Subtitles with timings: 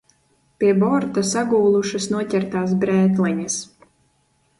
[0.61, 3.59] Pie borta sagūlušas noķertās brētliņas.